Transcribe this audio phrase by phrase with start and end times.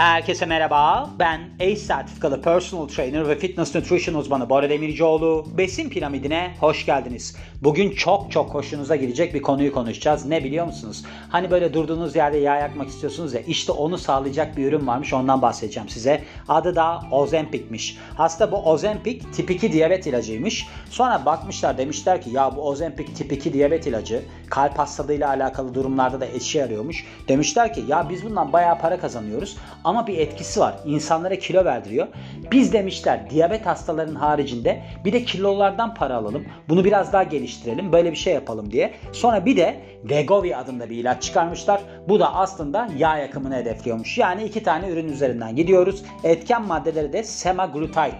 [0.00, 1.10] Herkese merhaba.
[1.18, 5.46] Ben ACE sertifikalı personal trainer ve fitness nutrition uzmanı Bora Demircioğlu.
[5.58, 7.36] Besin piramidine hoş geldiniz.
[7.62, 10.26] Bugün çok çok hoşunuza gidecek bir konuyu konuşacağız.
[10.26, 11.04] Ne biliyor musunuz?
[11.28, 15.42] Hani böyle durduğunuz yerde yağ yakmak istiyorsunuz ya işte onu sağlayacak bir ürün varmış ondan
[15.42, 16.24] bahsedeceğim size.
[16.48, 17.98] Adı da Ozempic'miş.
[18.18, 20.66] Aslında bu Ozempic tip 2 diyabet ilacıymış.
[20.90, 26.20] Sonra bakmışlar demişler ki ya bu Ozempic tip 2 diyabet ilacı kalp hastalığıyla alakalı durumlarda
[26.20, 27.04] da işe yarıyormuş.
[27.28, 29.56] Demişler ki ya biz bundan bayağı para kazanıyoruz
[29.90, 30.74] ama bir etkisi var.
[30.86, 32.06] İnsanlara kilo verdiriyor.
[32.52, 36.44] Biz demişler diyabet hastalarının haricinde bir de kilolardan para alalım.
[36.68, 37.92] Bunu biraz daha geliştirelim.
[37.92, 38.94] Böyle bir şey yapalım diye.
[39.12, 41.80] Sonra bir de Wegovy adında bir ilaç çıkarmışlar.
[42.08, 44.18] Bu da aslında yağ yakımını hedefliyormuş.
[44.18, 46.02] Yani iki tane ürün üzerinden gidiyoruz.
[46.24, 48.18] Etken maddeleri de semaglutide.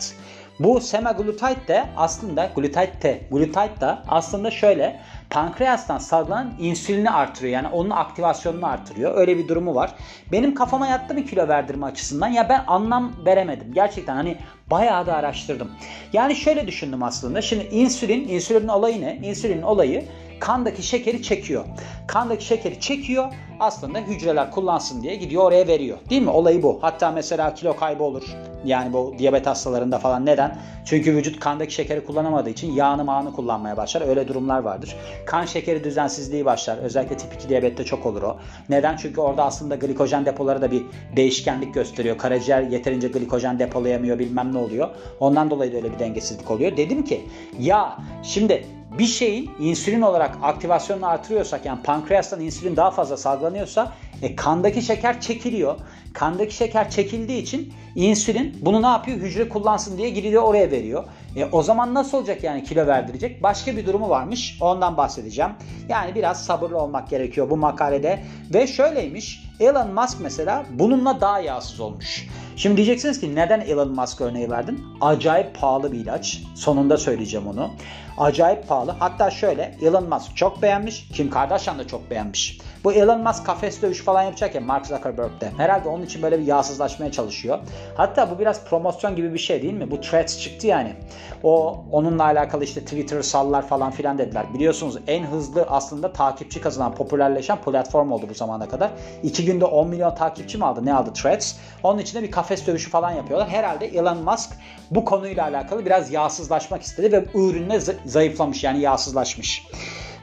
[0.60, 5.00] Bu semaglutide de aslında glutide de, glutide da aslında şöyle
[5.30, 7.52] pankreastan salgılanan insülini artırıyor.
[7.52, 9.16] Yani onun aktivasyonunu artırıyor.
[9.16, 9.94] Öyle bir durumu var.
[10.32, 12.28] Benim kafama yattı bir kilo verdirme açısından.
[12.28, 13.74] Ya ben anlam veremedim.
[13.74, 14.36] Gerçekten hani
[14.70, 15.70] bayağı da araştırdım.
[16.12, 17.42] Yani şöyle düşündüm aslında.
[17.42, 19.16] Şimdi insülin, insülinin olayı ne?
[19.16, 20.04] İnsülinin olayı
[20.40, 21.64] kandaki şekeri çekiyor.
[22.06, 23.32] Kandaki şekeri çekiyor.
[23.60, 25.98] Aslında hücreler kullansın diye gidiyor oraya veriyor.
[26.10, 26.30] Değil mi?
[26.30, 26.78] Olayı bu.
[26.82, 28.22] Hatta mesela kilo kaybı olur.
[28.64, 30.26] Yani bu diyabet hastalarında falan.
[30.26, 30.58] Neden?
[30.84, 34.08] Çünkü vücut kandaki şekeri kullanamadığı için yağını mağını kullanmaya başlar.
[34.08, 34.96] Öyle durumlar vardır.
[35.26, 36.78] Kan şekeri düzensizliği başlar.
[36.78, 38.36] Özellikle tip 2 diyabette çok olur o.
[38.68, 38.96] Neden?
[38.96, 40.82] Çünkü orada aslında glikojen depoları da bir
[41.16, 42.18] değişkenlik gösteriyor.
[42.18, 44.88] Karaciğer yeterince glikojen depolayamıyor bilmem ne oluyor.
[45.20, 46.76] Ondan dolayı da öyle bir dengesizlik oluyor.
[46.76, 47.20] Dedim ki
[47.58, 48.64] ya şimdi
[48.98, 55.20] bir şeyin insülin olarak aktivasyonunu artırıyorsak yani pankreastan insülin daha fazla salgılanıyorsa e, kandaki şeker
[55.20, 55.76] çekiliyor.
[56.12, 59.18] Kandaki şeker çekildiği için insülin bunu ne yapıyor?
[59.18, 61.04] Hücre kullansın diye gidiyor oraya veriyor.
[61.36, 63.42] E, o zaman nasıl olacak yani kilo verdirecek?
[63.42, 64.58] Başka bir durumu varmış.
[64.60, 65.50] Ondan bahsedeceğim.
[65.88, 68.24] Yani biraz sabırlı olmak gerekiyor bu makalede.
[68.54, 69.50] Ve şöyleymiş.
[69.60, 72.26] Elon Musk mesela bununla daha yağsız olmuş.
[72.60, 74.86] Şimdi diyeceksiniz ki neden Elon Musk örneği verdin?
[75.00, 76.42] Acayip pahalı bir ilaç.
[76.54, 77.70] Sonunda söyleyeceğim onu.
[78.18, 78.90] Acayip pahalı.
[78.90, 81.08] Hatta şöyle Elon Musk çok beğenmiş.
[81.12, 82.58] Kim Kardashian da çok beğenmiş.
[82.84, 85.52] Bu Elon Musk kafes dövüş falan yapacak ya Mark Zuckerberg'de.
[85.56, 87.58] Herhalde onun için böyle bir yağsızlaşmaya çalışıyor.
[87.94, 89.90] Hatta bu biraz promosyon gibi bir şey değil mi?
[89.90, 90.94] Bu Threads çıktı yani.
[91.42, 94.46] O onunla alakalı işte Twitter sallar falan filan dediler.
[94.54, 98.90] Biliyorsunuz en hızlı aslında takipçi kazanan, popülerleşen platform oldu bu zamana kadar.
[99.22, 100.84] İki günde 10 milyon takipçi mi aldı?
[100.84, 101.54] Ne aldı Threads?
[101.82, 103.48] Onun için de bir kafes dövüşü falan yapıyorlar.
[103.48, 104.50] Herhalde Elon Musk
[104.90, 109.66] bu konuyla alakalı biraz yağsızlaşmak istedi ve ürünle zayıflamış yani yağsızlaşmış.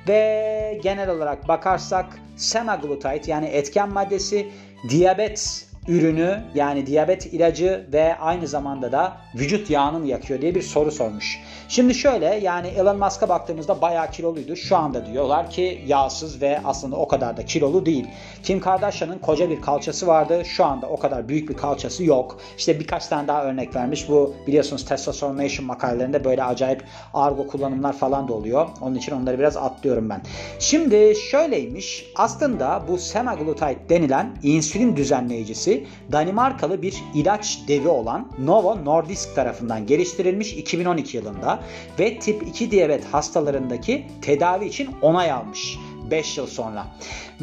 [0.08, 4.48] Ve genel olarak bakarsak semaglutide yani etken maddesi
[4.90, 10.62] diyabet ürünü yani diyabet ilacı ve aynı zamanda da vücut yağını mı yakıyor diye bir
[10.62, 11.40] soru sormuş.
[11.70, 14.56] Şimdi şöyle yani Elon Musk'a baktığımızda bayağı kiloluydu.
[14.56, 18.08] Şu anda diyorlar ki yağsız ve aslında o kadar da kilolu değil.
[18.44, 20.44] Kim Kardashian'ın koca bir kalçası vardı.
[20.46, 22.40] Şu anda o kadar büyük bir kalçası yok.
[22.58, 24.10] İşte birkaç tane daha örnek vermiş.
[24.10, 26.84] Bu biliyorsunuz Testosteronation makalelerinde böyle acayip
[27.14, 28.68] argo kullanımlar falan da oluyor.
[28.82, 30.22] Onun için onları biraz atlıyorum ben.
[30.60, 32.06] Şimdi şöyleymiş.
[32.16, 35.77] Aslında bu semaglutide denilen insülin düzenleyicisi
[36.12, 41.60] Danimarkalı bir ilaç devi olan Novo Nordisk tarafından geliştirilmiş 2012 yılında
[42.00, 45.78] ve tip 2 diyabet hastalarındaki tedavi için onay almış.
[46.12, 46.88] 5 yıl sonra.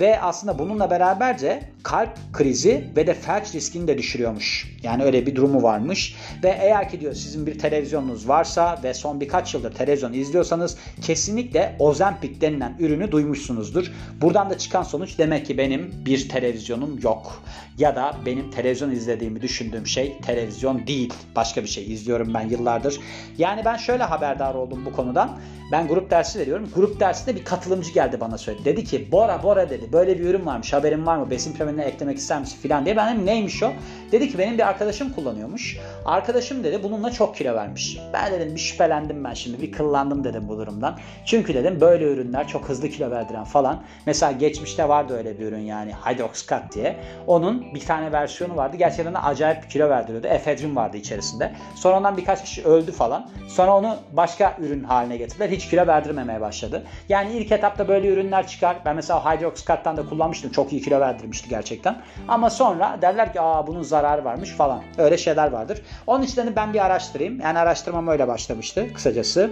[0.01, 4.77] Ve aslında bununla beraberce kalp krizi ve de felç riskini de düşürüyormuş.
[4.83, 6.17] Yani öyle bir durumu varmış.
[6.43, 11.77] Ve eğer ki diyor sizin bir televizyonunuz varsa ve son birkaç yıldır televizyon izliyorsanız kesinlikle
[11.79, 13.93] Ozempic denilen ürünü duymuşsunuzdur.
[14.21, 17.43] Buradan da çıkan sonuç demek ki benim bir televizyonum yok.
[17.79, 21.15] Ya da benim televizyon izlediğimi düşündüğüm şey televizyon değil.
[21.37, 23.01] Başka bir şey izliyorum ben yıllardır.
[23.39, 25.39] Yani ben şöyle haberdar oldum bu konudan.
[25.73, 26.71] Ben grup dersi veriyorum.
[26.75, 28.54] Grup dersinde bir katılımcı geldi bana söyledi.
[28.65, 31.31] Dedi ki Bora Bora dedi böyle bir ürün varmış haberin var mı?
[31.31, 32.97] Besin piramidine eklemek ister misin filan diye.
[32.97, 33.73] Ben dedim neymiş o?
[34.13, 35.79] Dedi ki benim bir arkadaşım kullanıyormuş.
[36.05, 37.99] Arkadaşım dedi bununla çok kilo vermiş.
[38.13, 40.99] Ben dedim bir şüphelendim ben şimdi bir kıllandım dedim bu durumdan.
[41.25, 43.83] Çünkü dedim böyle ürünler çok hızlı kilo verdiren falan.
[44.07, 46.97] Mesela geçmişte vardı öyle bir ürün yani Hydroxcat diye.
[47.27, 48.77] Onun bir tane versiyonu vardı.
[48.77, 50.27] Gerçekten de acayip bir kilo verdiriyordu.
[50.27, 51.53] Efedrin vardı içerisinde.
[51.75, 53.31] Sonra ondan birkaç kişi öldü falan.
[53.49, 55.49] Sonra onu başka ürün haline getirdiler.
[55.49, 56.83] Hiç kilo verdirmemeye başladı.
[57.09, 58.77] Yani ilk etapta böyle ürünler çıkar.
[58.85, 60.53] Ben mesela Hydroxcat'tan da kullanmıştım.
[60.53, 62.03] Çok iyi kilo verdirmişti gerçekten.
[62.29, 64.83] Ama sonra derler ki aa bunun zararı varmış falan.
[64.99, 65.83] Öyle şeyler vardır.
[66.07, 67.41] Onun için ben bir araştırayım.
[67.41, 69.51] Yani araştırmam öyle başlamıştı kısacası.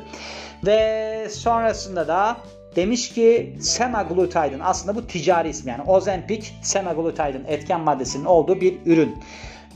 [0.67, 2.37] Ve sonrasında da
[2.77, 9.19] demiş ki semaglutide'ın aslında bu ticari ismi yani Ozempic semaglutide'ın etken maddesinin olduğu bir ürün.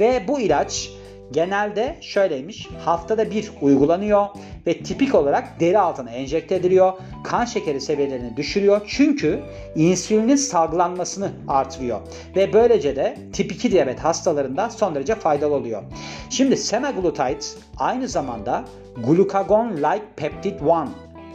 [0.00, 0.90] Ve bu ilaç
[1.32, 2.68] genelde şöyleymiş.
[2.84, 4.26] Haftada bir uygulanıyor
[4.66, 6.92] ve tipik olarak deri altına enjekte ediliyor.
[7.24, 8.80] Kan şekeri seviyelerini düşürüyor.
[8.86, 9.40] Çünkü
[9.74, 12.00] insülinin salgılanmasını artırıyor.
[12.36, 15.82] Ve böylece de tip 2 diyabet hastalarında son derece faydalı oluyor.
[16.30, 17.38] Şimdi semaglutide
[17.78, 18.64] aynı zamanda
[18.96, 20.60] glucagon-like peptide 1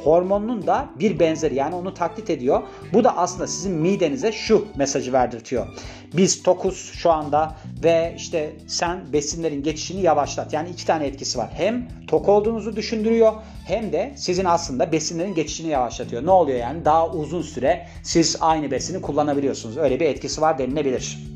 [0.04, 2.62] hormonunun da bir benzeri yani onu taklit ediyor.
[2.94, 5.68] Bu da aslında sizin midenize şu mesajı verdirtiyor.
[6.14, 10.54] Biz tokuz şu anda ve işte sen besinlerin geçişini yavaşlat.
[10.54, 11.50] Yani iki tane etkisi var.
[11.54, 13.34] Hem tok olduğunuzu düşündürüyor
[13.66, 16.26] hem de sizin aslında besinlerin geçişini yavaşlatıyor.
[16.26, 16.86] Ne oluyor yani?
[16.86, 19.78] Daha uzun süre siz aynı besini kullanabiliyorsunuz.
[19.78, 21.31] Öyle bir etkisi var denilebilir.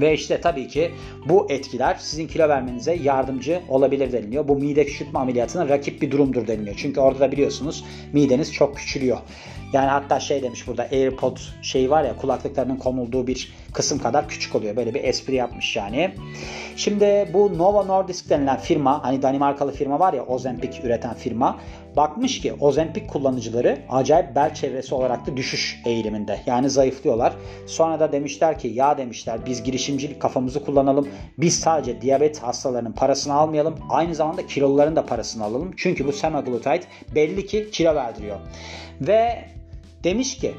[0.00, 0.90] Ve işte tabii ki
[1.28, 4.48] bu etkiler sizin kilo vermenize yardımcı olabilir deniliyor.
[4.48, 6.76] Bu mide küçültme ameliyatına rakip bir durumdur deniliyor.
[6.78, 9.18] Çünkü orada da biliyorsunuz mideniz çok küçülüyor.
[9.72, 14.54] Yani hatta şey demiş burada AirPod şey var ya kulaklıklarının konulduğu bir kısım kadar küçük
[14.54, 14.76] oluyor.
[14.76, 16.14] Böyle bir espri yapmış yani.
[16.76, 21.58] Şimdi bu Novo Nordisk denilen firma hani Danimarkalı firma var ya Ozempic üreten firma
[21.96, 26.40] bakmış ki Ozempic kullanıcıları acayip bel çevresi olarak da düşüş eğiliminde.
[26.46, 27.32] Yani zayıflıyorlar.
[27.66, 31.08] Sonra da demişler ki ya demişler biz girişimcilik kafamızı kullanalım.
[31.38, 33.74] Biz sadece diyabet hastalarının parasını almayalım.
[33.90, 35.74] Aynı zamanda kiloluların da parasını alalım.
[35.76, 36.80] Çünkü bu semaglutide
[37.14, 38.36] belli ki kilo verdiriyor.
[39.00, 39.44] Ve
[40.04, 40.54] demiş ki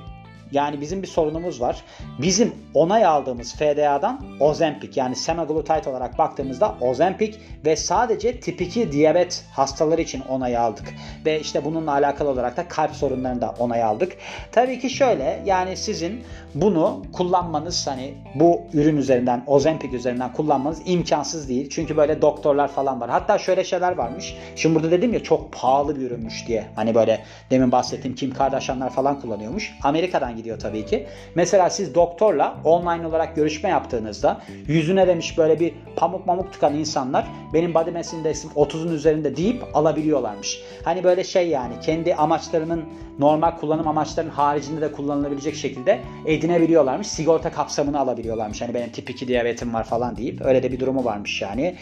[0.51, 1.83] yani bizim bir sorunumuz var.
[2.21, 9.45] Bizim onay aldığımız FDA'dan Ozempic yani semaglutide olarak baktığımızda Ozempic ve sadece tip 2 diyabet
[9.53, 10.93] hastaları için onay aldık.
[11.25, 14.17] Ve işte bununla alakalı olarak da kalp sorunlarını da onay aldık.
[14.51, 16.23] Tabii ki şöyle yani sizin
[16.55, 21.69] bunu kullanmanız hani bu ürün üzerinden Ozempic üzerinden kullanmanız imkansız değil.
[21.69, 23.09] Çünkü böyle doktorlar falan var.
[23.09, 24.35] Hatta şöyle şeyler varmış.
[24.55, 26.65] Şimdi burada dedim ya çok pahalı bir ürünmüş diye.
[26.75, 29.73] Hani böyle demin bahsettiğim Kim Kardashianlar falan kullanıyormuş.
[29.83, 31.07] Amerika'dan gidiyor tabii ki.
[31.35, 37.27] Mesela siz doktorla online olarak görüşme yaptığınızda yüzüne demiş böyle bir pamuk mamuk tıkan insanlar
[37.53, 40.61] benim body mass index'im 30'un üzerinde deyip alabiliyorlarmış.
[40.83, 42.83] Hani böyle şey yani kendi amaçlarının
[43.19, 47.07] normal kullanım amaçlarının haricinde de kullanılabilecek şekilde edinebiliyorlarmış.
[47.07, 48.61] Sigorta kapsamını alabiliyorlarmış.
[48.61, 51.75] Hani benim tip 2 diyabetim var falan deyip öyle de bir durumu varmış yani.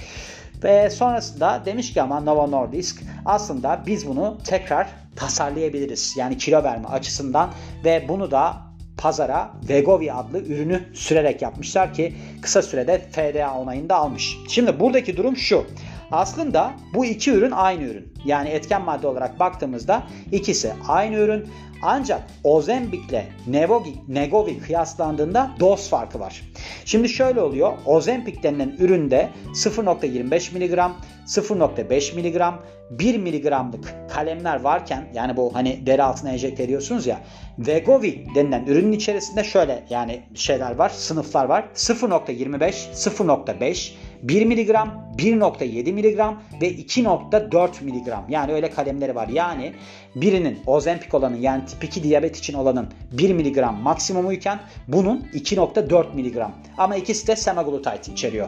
[0.64, 6.14] Ve sonrasında demiş ki ama Novo Nordisk aslında biz bunu tekrar tasarlayabiliriz.
[6.18, 7.50] Yani kilo verme açısından
[7.84, 8.68] ve bunu da
[8.98, 14.38] pazara Vegovi adlı ürünü sürerek yapmışlar ki kısa sürede FDA onayını da almış.
[14.50, 15.66] Şimdi buradaki durum şu.
[16.12, 18.14] Aslında bu iki ürün aynı ürün.
[18.26, 21.46] Yani etken madde olarak baktığımızda ikisi aynı ürün.
[21.82, 26.42] Ancak Ozempic ile Negovi, Negovi kıyaslandığında doz farkı var.
[26.86, 27.74] Şimdi şöyle oluyor.
[27.86, 30.92] Ozempic denilen üründe 0.25 mg,
[31.28, 32.54] 0.5 mg,
[32.92, 37.20] 1 mg'lık kalemler varken yani bu hani deri altına enjekte ediyorsunuz ya
[37.60, 43.92] Vegovi denilen ürünün içerisinde şöyle yani şeyler var sınıflar var 0.25 0.5
[44.24, 44.70] 1 mg
[45.18, 49.28] 1.7 mg ve 2.4 mg yani öyle kalemleri var.
[49.28, 49.74] Yani
[50.16, 56.52] birinin Ozempic olanın yani tip 2 diyabet için olanın 1 mg maksimumuyken bunun 2.4 mg
[56.78, 58.48] ama ikisi de semaglutide içeriyor.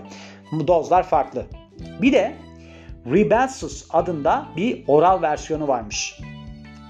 [0.52, 1.46] Bu dozlar farklı.
[2.02, 2.36] Bir de
[3.06, 6.20] Ribelsus adında bir oral versiyonu varmış.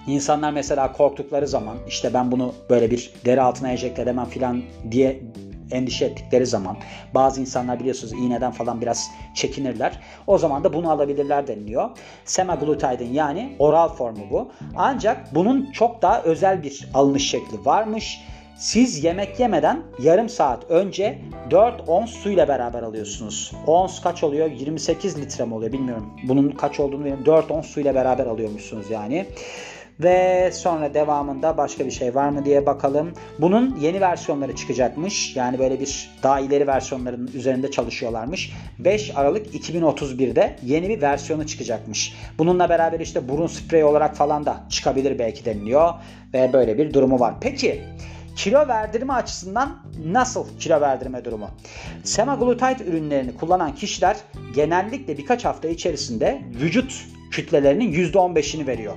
[0.08, 4.62] İnsanlar mesela korktukları zaman işte ben bunu böyle bir deri altına enjekte edemem filan
[4.92, 5.22] diye
[5.72, 6.78] endişe ettikleri zaman
[7.14, 10.00] bazı insanlar biliyorsunuz iğneden falan biraz çekinirler.
[10.28, 11.90] O zaman da bunu alabilirler deniliyor.
[12.26, 14.52] Semaglutide'in yani oral formu bu.
[14.76, 18.20] Ancak bunun çok daha özel bir alınış şekli varmış
[18.60, 21.22] siz yemek yemeden yarım saat önce
[21.52, 23.52] 4 ons suyla beraber alıyorsunuz.
[23.68, 24.52] Ons kaç oluyor?
[24.52, 26.14] 28 litre mi oluyor bilmiyorum.
[26.24, 27.26] Bunun kaç olduğunu bilmiyorum.
[27.26, 29.26] 4 ons suyla beraber alıyormuşsunuz yani.
[30.00, 33.14] Ve sonra devamında başka bir şey var mı diye bakalım.
[33.40, 35.36] Bunun yeni versiyonları çıkacakmış.
[35.36, 38.52] Yani böyle bir daha ileri versiyonların üzerinde çalışıyorlarmış.
[38.80, 42.14] 5 Aralık 2031'de yeni bir versiyonu çıkacakmış.
[42.38, 45.94] Bununla beraber işte burun spreyi olarak falan da çıkabilir belki deniliyor.
[46.34, 47.34] Ve böyle bir durumu var.
[47.42, 47.82] Peki
[48.36, 51.50] kilo verdirme açısından nasıl kilo verdirme durumu?
[52.04, 54.18] Semaglutide ürünlerini kullanan kişiler
[54.56, 58.94] genellikle birkaç hafta içerisinde vücut kütlelerinin %15'ini veriyor.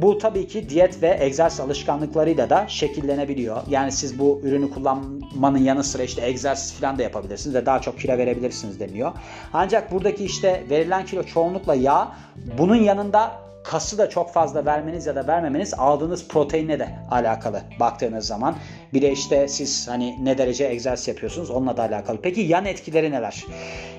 [0.00, 3.62] Bu tabii ki diyet ve egzersiz alışkanlıklarıyla da şekillenebiliyor.
[3.68, 7.98] Yani siz bu ürünü kullanmanın yanı sıra işte egzersiz falan da yapabilirsiniz ve daha çok
[7.98, 9.12] kilo verebilirsiniz deniyor.
[9.52, 12.12] Ancak buradaki işte verilen kilo çoğunlukla yağ.
[12.58, 13.32] Bunun yanında
[13.64, 18.56] kası da çok fazla vermeniz ya da vermemeniz aldığınız proteinle de alakalı baktığınız zaman.
[18.92, 22.18] Bir de işte siz hani ne derece egzersiz yapıyorsunuz onunla da alakalı.
[22.22, 23.44] Peki yan etkileri neler?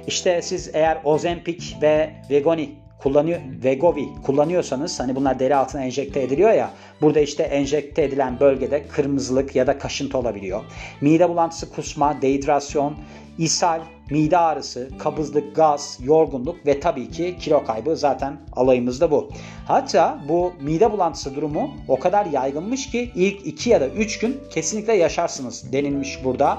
[0.07, 6.51] İşte siz eğer Ozempic ve Vegoni kullanıyor Vegovi kullanıyorsanız hani bunlar deri altına enjekte ediliyor
[6.51, 10.63] ya burada işte enjekte edilen bölgede kırmızılık ya da kaşıntı olabiliyor.
[11.01, 12.96] Mide bulantısı, kusma, dehidrasyon,
[13.38, 19.29] ishal, mide ağrısı, kabızlık, gaz, yorgunluk ve tabii ki kilo kaybı zaten alayımızda bu.
[19.67, 24.38] Hatta bu mide bulantısı durumu o kadar yaygınmış ki ilk 2 ya da 3 gün
[24.50, 26.58] kesinlikle yaşarsınız denilmiş burada.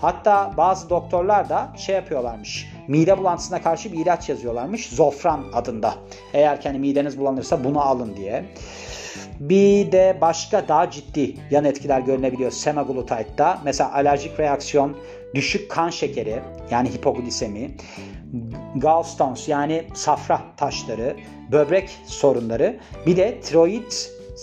[0.00, 2.72] Hatta bazı doktorlar da şey yapıyorlarmış.
[2.88, 4.88] Mide bulantısına karşı bir ilaç yazıyorlarmış.
[4.88, 5.94] Zofran adında.
[6.34, 8.44] Eğer kendi mideniz bulanırsa bunu alın diye.
[9.40, 13.58] Bir de başka daha ciddi yan etkiler görünebiliyor semaglutide'da.
[13.64, 14.96] Mesela alerjik reaksiyon,
[15.34, 17.70] düşük kan şekeri yani hipoglisemi,
[18.76, 21.16] gallstones yani safra taşları,
[21.52, 23.92] böbrek sorunları, bir de tiroid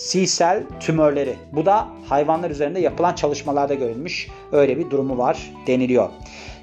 [0.06, 1.36] C-sel tümörleri.
[1.52, 4.28] Bu da hayvanlar üzerinde yapılan çalışmalarda görülmüş.
[4.52, 6.08] Öyle bir durumu var deniliyor.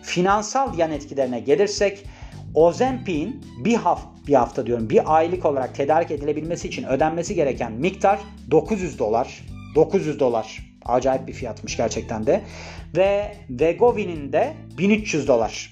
[0.01, 2.05] Finansal yan etkilerine gelirsek
[2.53, 8.19] Ozempic'in bir hafta bir hafta diyorum bir aylık olarak tedarik edilebilmesi için ödenmesi gereken miktar
[8.51, 9.45] 900 dolar.
[9.75, 10.75] 900 dolar.
[10.85, 12.41] Acayip bir fiyatmış gerçekten de.
[12.97, 15.69] Ve Vegovi'nin de 1300 dolar.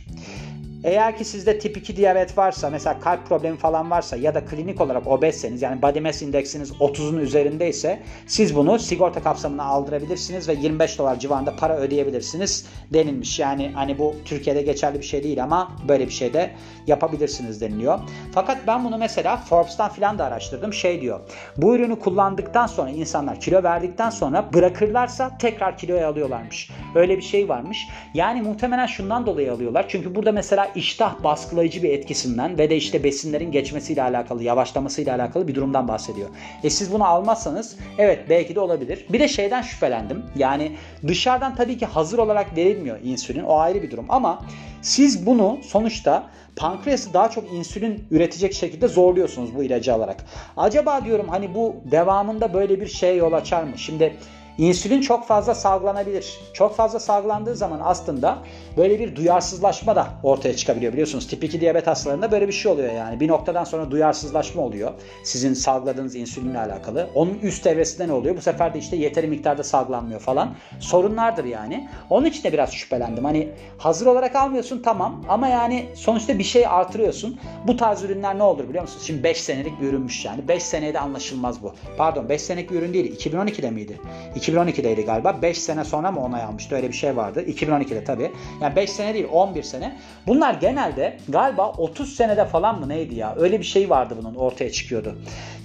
[0.84, 4.82] Eğer ki sizde tip 2 diyabet varsa mesela kalp problemi falan varsa ya da klinik
[4.82, 11.00] olarak obezseniz yani body mass indeksiniz 30'un üzerindeyse siz bunu sigorta kapsamına aldırabilirsiniz ve 25
[11.00, 13.40] dolar civarında para ödeyebilirsiniz denilmiş.
[13.40, 16.52] Yani hani bu Türkiye'de geçerli bir şey değil ama böyle bir şey de
[16.88, 18.00] yapabilirsiniz deniliyor.
[18.34, 20.74] Fakat ben bunu mesela Forbes'tan filan da araştırdım.
[20.74, 21.20] Şey diyor.
[21.58, 26.70] Bu ürünü kullandıktan sonra insanlar kilo verdikten sonra bırakırlarsa tekrar kiloya alıyorlarmış.
[26.96, 27.88] Öyle bir şey varmış.
[28.14, 29.86] Yani muhtemelen şundan dolayı alıyorlar.
[29.88, 35.48] Çünkü burada mesela iştah baskılayıcı bir etkisinden ve de işte besinlerin geçmesiyle alakalı, yavaşlamasıyla alakalı
[35.48, 36.30] bir durumdan bahsediyor.
[36.64, 39.06] E siz bunu almazsanız evet belki de olabilir.
[39.10, 40.24] Bir de şeyden şüphelendim.
[40.36, 40.72] Yani
[41.08, 43.44] dışarıdan tabii ki hazır olarak verilmiyor insülin.
[43.44, 44.46] O ayrı bir durum ama
[44.82, 50.26] siz bunu sonuçta pankreası daha çok insülin üretecek şekilde zorluyorsunuz bu ilacı alarak.
[50.58, 53.78] Acaba diyorum hani bu devamında böyle bir şey yol açar mı?
[53.78, 54.14] Şimdi
[54.58, 56.40] İnsülin çok fazla salgılanabilir.
[56.54, 58.38] Çok fazla salgılandığı zaman aslında
[58.78, 61.28] böyle bir duyarsızlaşma da ortaya çıkabiliyor biliyorsunuz.
[61.28, 63.20] Tip 2 diyabet hastalarında böyle bir şey oluyor yani.
[63.20, 64.92] Bir noktadan sonra duyarsızlaşma oluyor.
[65.24, 67.10] Sizin salgıladığınız insülinle alakalı.
[67.16, 68.38] Onun üst evresinde ne oluyor?
[68.38, 70.56] Bu sefer de işte yeteri miktarda salgılanmıyor falan.
[70.80, 71.90] Sorunlardır yani.
[72.10, 73.26] Onun için de biraz şüphelendim.
[73.26, 77.40] Hani hazır olarak almıyorsun tamam ama yani sonuçta bir şey artırıyorsun.
[77.68, 79.04] Bu tarz ürünler ne olur biliyor musunuz?
[79.08, 80.48] Şimdi 5 senelik bir ürünmüş yani.
[80.48, 81.74] 5 senede anlaşılmaz bu.
[81.98, 83.18] Pardon 5 senelik bir ürün değil.
[83.18, 84.00] 2012'de miydi?
[84.44, 85.42] 2012'deydi galiba.
[85.42, 86.76] 5 sene sonra mı onay almıştı?
[86.76, 87.44] Öyle bir şey vardı.
[87.48, 88.32] 2012'de tabii.
[88.62, 89.98] Yani 5 sene değil 11 sene.
[90.28, 93.36] Bunlar genelde galiba 30 senede falan mı neydi ya?
[93.38, 95.16] Öyle bir şey vardı bunun ortaya çıkıyordu.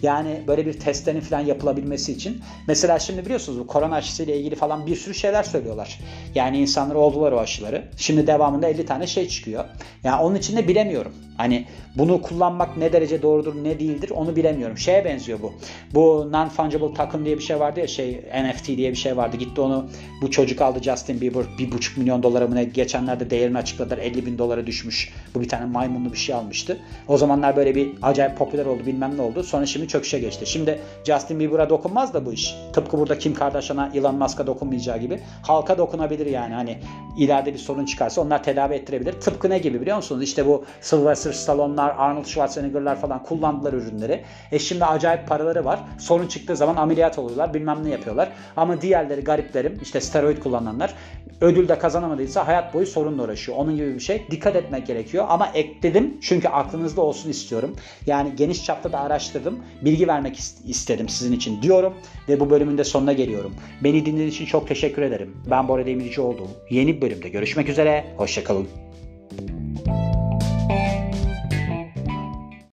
[0.02, 2.42] Yani böyle bir testlerin falan yapılabilmesi için.
[2.66, 5.98] Mesela şimdi biliyorsunuz bu korona aşısıyla ilgili falan bir sürü şeyler söylüyorlar.
[6.34, 7.88] Yani insanlar oldular o aşıları.
[7.96, 9.64] Şimdi devamında 50 tane şey çıkıyor.
[10.04, 11.12] Yani onun için de bilemiyorum.
[11.38, 11.64] Hani
[11.96, 14.78] bunu kullanmak ne derece doğrudur ne değildir onu bilemiyorum.
[14.78, 15.52] Şeye benziyor bu.
[15.94, 19.36] Bu non-fungible token diye bir şey vardı ya şey NFT diye bir şey vardı.
[19.36, 19.86] Gitti onu
[20.22, 24.38] bu çocuk aldı Justin Bieber 1,5 milyon dolara mı ne geçenlerde değerini açıkladılar 50 bin
[24.38, 25.12] dolara düşmüş.
[25.34, 26.78] Bu bir tane maymunlu bir şey almıştı.
[27.08, 29.42] O zamanlar böyle bir acayip popüler oldu bilmem ne oldu.
[29.42, 30.46] Sonra şimdi çöküşe geçti.
[30.46, 32.54] Şimdi Justin Bieber'a dokunmaz da bu iş.
[32.72, 36.54] Tıpkı burada Kim Kardashian'a Elon Musk'a dokunmayacağı gibi halka dokunabilir yani.
[36.54, 36.78] Hani
[37.18, 39.12] ileride bir sorun çıkarsa onlar tedavi ettirebilir.
[39.12, 40.22] Tıpkı ne gibi biliyor musunuz?
[40.22, 44.24] İşte bu Sylvester Stallone'lar, Arnold Schwarzenegger'lar falan kullandılar ürünleri.
[44.52, 45.80] E şimdi acayip paraları var.
[45.98, 47.54] Sorun çıktığı zaman ameliyat oluyorlar.
[47.54, 48.28] Bilmem ne yapıyorlar.
[48.56, 50.94] Ama diğerleri gariplerim işte steroid kullananlar
[51.40, 53.58] ödül de kazanamadıysa hayat boyu sorunla uğraşıyor.
[53.58, 54.26] Onun gibi bir şey.
[54.30, 55.24] Dikkat etmek gerekiyor.
[55.28, 57.76] Ama ekledim çünkü aklınızda olsun istiyorum.
[58.06, 59.58] Yani geniş çapta da araştırdım.
[59.82, 61.94] Bilgi vermek istedim sizin için diyorum.
[62.28, 63.54] Ve bu bölümün de sonuna geliyorum.
[63.84, 65.36] Beni dinlediğiniz için çok teşekkür ederim.
[65.50, 66.48] Ben Bora Demircioğlu.
[66.70, 68.04] Yeni bir bölümde görüşmek üzere.
[68.16, 68.68] Hoşçakalın.